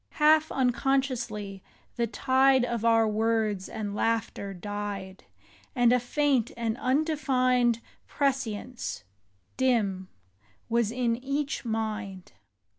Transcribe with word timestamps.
Half 0.13 0.51
unconsciously, 0.51 1.61
the 1.95 2.07
tide 2.07 2.65
Of 2.65 2.83
our 2.83 3.07
words 3.07 3.69
and 3.69 3.93
laughter 3.93 4.51
died; 4.51 5.25
And 5.75 5.93
a 5.93 5.99
faint 5.99 6.49
and 6.57 6.75
undefined 6.77 7.81
Prescience, 8.07 9.03
dim, 9.57 10.07
was 10.67 10.91
in 10.91 11.17
each 11.23 11.65
mind. 11.65 12.31